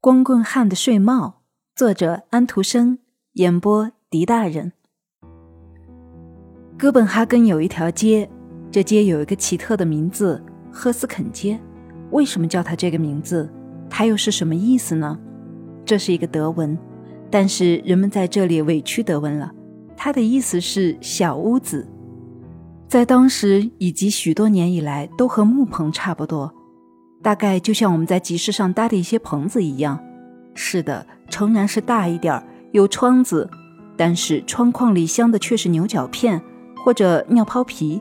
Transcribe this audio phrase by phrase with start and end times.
[0.00, 1.42] 光棍汉的睡帽，
[1.74, 2.98] 作者安徒生，
[3.32, 4.70] 演播狄大人。
[6.78, 8.30] 哥本哈根有一条街，
[8.70, 10.40] 这街有一个奇特的名字——
[10.70, 11.58] 赫斯肯街。
[12.12, 13.52] 为什么叫它这个名字？
[13.90, 15.18] 它又是什么意思呢？
[15.84, 16.78] 这是一个德文，
[17.28, 19.50] 但是人们在这里委屈德文了。
[19.96, 21.84] 它的意思是小屋子，
[22.86, 26.54] 在当时以及许多年以来，都和木棚差不多。
[27.22, 29.98] 大概就像我们在集市上搭的一些棚子一样，
[30.54, 32.42] 是的，诚然是大一点儿，
[32.72, 33.50] 有窗子，
[33.96, 36.40] 但是窗框里镶的却是牛角片
[36.84, 38.00] 或者尿泡皮，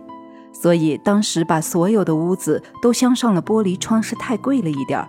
[0.53, 5.07] 所以当时把所有的屋子都镶上了玻璃窗是太贵了一点儿。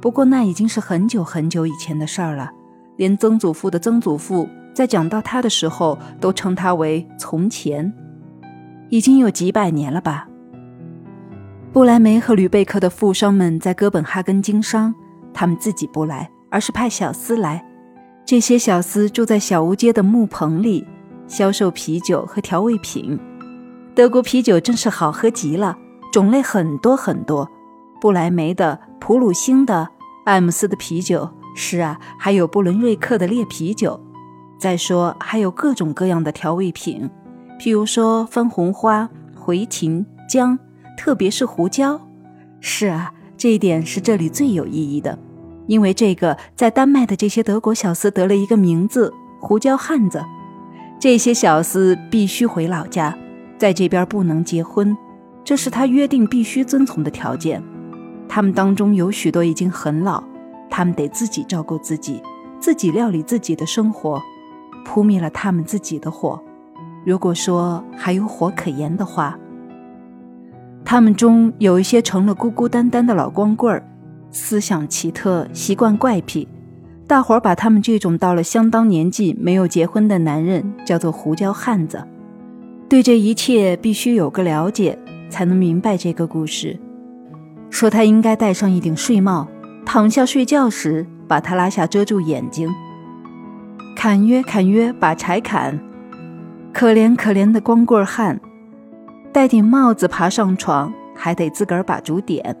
[0.00, 2.50] 不过那已经是很久很久以前的事儿了，
[2.96, 7.92] 连曾祖父的曾祖父在讲到他的时候都称他为从前，
[8.90, 10.28] 已经有几百年了吧。
[11.74, 14.94] 布莱梅和吕贝克的富商们在哥本哈根经商，
[15.32, 17.66] 他们自己不来，而是派小厮来。
[18.24, 20.86] 这些小厮住在小屋街的木棚里，
[21.26, 23.18] 销售啤酒和调味品。
[23.92, 25.76] 德国啤酒真是好喝极了，
[26.12, 27.50] 种类很多很多。
[28.00, 29.88] 布莱梅的、普鲁星的、
[30.26, 34.00] 艾姆斯的啤酒，是啊，还有布伦瑞克的烈啤酒。
[34.60, 37.10] 再说还有各种各样的调味品，
[37.58, 40.56] 譬如说番红花、回芹、姜。
[40.96, 42.00] 特别是胡椒，
[42.60, 45.18] 是啊，这一点是这里最有意义的，
[45.66, 50.24] 因为这个在丹麦的这些德国小厮得了一个名字——胡椒汉子。
[50.98, 53.16] 这些小厮必须回老家，
[53.58, 54.96] 在这边不能结婚，
[55.44, 57.62] 这是他约定必须遵从的条件。
[58.28, 60.22] 他们当中有许多已经很老，
[60.70, 62.22] 他们得自己照顾自己，
[62.58, 64.22] 自己料理自己的生活，
[64.86, 66.40] 扑灭了他们自己的火。
[67.04, 69.38] 如果说还有火可言的话。
[70.84, 73.82] 他们中有一些成了孤孤单单的老光棍儿，
[74.30, 76.46] 思想奇特，习惯怪癖。
[77.06, 82.02] 大伙儿把他们这种到了相当年纪没有结婚的男人叫做“胡椒汉子”。
[82.88, 84.98] 对这一切必须有个了解，
[85.28, 86.78] 才能明白这个故事。
[87.70, 89.48] 说他应该戴上一顶睡帽，
[89.84, 92.70] 躺下睡觉时把它拉下遮住眼睛。
[93.96, 95.78] 砍约砍约，把柴砍。
[96.72, 98.40] 可怜可怜的光棍汉。
[99.34, 102.56] 戴顶帽子爬上床，还得自个儿把烛点。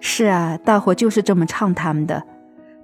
[0.00, 2.22] 是啊，大伙就是这么唱他们的。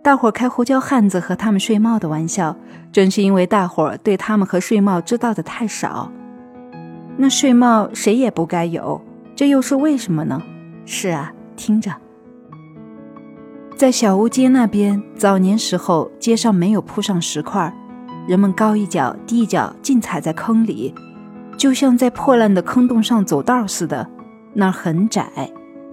[0.02, 2.56] 大伙开胡椒汉子和他们睡帽的玩笑，
[2.90, 6.10] 正是因为大伙对他们和睡帽知道的太少。
[7.18, 8.98] 那睡帽谁也不该有，
[9.36, 10.40] 这又是为什么呢？
[10.86, 11.92] 是啊，听着，
[13.76, 17.70] 在小屋街那边，早年时候街上没有铺上石块，
[18.26, 20.94] 人们高一脚低一脚，尽踩在坑里。
[21.60, 24.08] 就像在破烂的坑洞上走道似的，
[24.54, 25.28] 那儿很窄。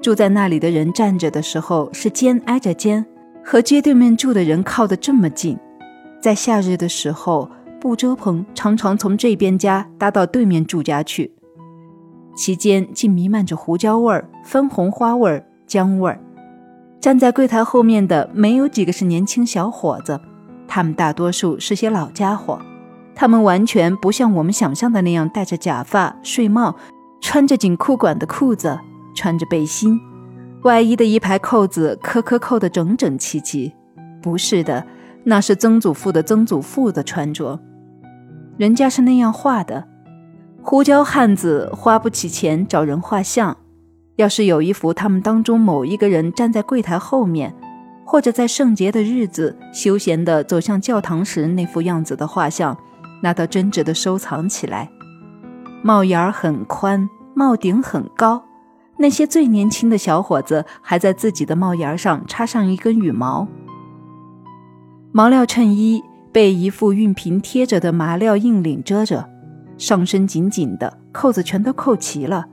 [0.01, 3.05] 住在那里的人站着的时候是肩挨着肩，
[3.43, 5.59] 和街对面住的人靠得这么近。
[6.21, 7.51] 在夏日的时候，
[7.81, 11.33] 不遮棚常常从这边家搭到对面住家去，
[12.33, 16.17] 其间竟弥漫着胡椒味儿、分红花味儿、姜味儿。
[17.01, 20.17] 站在柜台后面的没有几个是年轻小伙子，
[20.65, 22.57] 他们大多数是些老家伙。
[23.19, 26.75] 他们完全不像我们想象的那样戴着假发、睡帽，
[27.19, 28.79] 穿着紧裤管的裤子，
[29.15, 29.99] 穿着背心，
[30.61, 33.73] 外衣的一排扣子颗颗扣得整整齐齐。
[34.21, 34.85] 不是的，
[35.23, 37.59] 那是曾祖父的曾祖父的穿着，
[38.55, 39.85] 人家是那样画的。
[40.61, 43.57] 胡椒汉子花不起钱找人画像，
[44.17, 47.55] 要是有一幅他们当中某一个人站在柜台后面，
[48.05, 52.77] 或者在圣节的日子休闲地走向教堂时那副样子的画像。
[53.21, 54.89] 那倒真值得收藏起来。
[55.81, 58.43] 帽檐儿很宽，帽顶很高。
[58.97, 63.47] 那些最年轻的小伙子还在自己的帽檐上插上一根羽毛。
[65.11, 69.29] 毛料衬衣被一副熨平贴着的麻料硬领遮着，
[69.77, 72.45] 上身紧紧的，扣子全都扣齐了，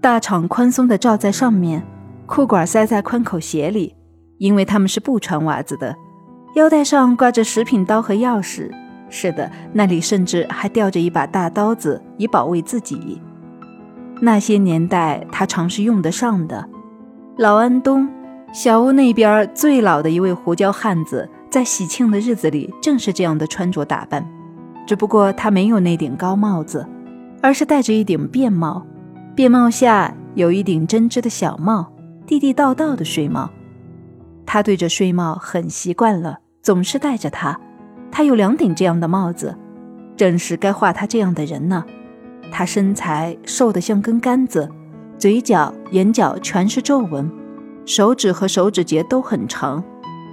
[0.00, 1.84] 大敞宽松的罩在上面，
[2.26, 3.94] 裤管塞在宽口鞋里，
[4.38, 5.94] 因为他们是不穿袜子的。
[6.56, 8.70] 腰带上挂着食品刀和钥匙。
[9.14, 13.20] 是的，那里甚至还吊着一把大刀子，以保卫自己。
[14.22, 16.66] 那些年代，他常是用得上的。
[17.36, 18.08] 老安东，
[18.54, 24.26] 小屋那边最老的一位胡椒汉子，在喜庆的日子里正是这样的穿着打扮。
[24.86, 26.86] 只不过他没有那顶高帽子，
[27.42, 28.86] 而是戴着一顶便帽，
[29.34, 31.92] 便帽下有一顶针织的小帽，
[32.26, 33.50] 地地道道的睡帽。
[34.46, 37.60] 他对着睡帽很习惯了，总是戴着它。
[38.12, 39.56] 他有两顶这样的帽子，
[40.16, 41.84] 正是该画他这样的人呢。
[42.52, 44.68] 他身材瘦得像根杆子，
[45.16, 47.28] 嘴角、眼角全是皱纹，
[47.86, 49.82] 手指和手指节都很长，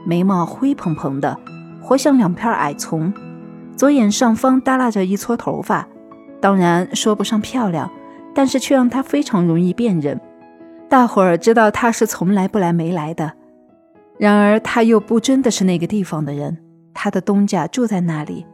[0.06, 1.38] 眉毛灰蓬蓬的，
[1.82, 3.14] 活像两片矮丛，
[3.78, 5.88] 左眼上方耷拉着一撮头发。
[6.42, 7.90] 当然说不上漂亮，
[8.36, 10.20] 但是却让他非常容易辨认。
[10.90, 13.34] 大伙儿知道他是从来不来没来的。
[14.18, 16.58] 然而他又不真的是那个地方的人，
[17.02, 18.46] 他的东家住在那里，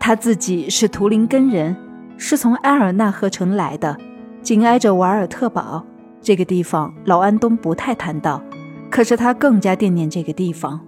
[0.00, 1.76] 他自己是图林根人，
[2.16, 3.96] 是从埃尔纳河城来的，
[4.42, 5.86] 紧挨着瓦尔特堡。
[6.20, 8.42] 这个地方老安东不太谈到，
[8.90, 10.80] 可是他更加惦念这个地方。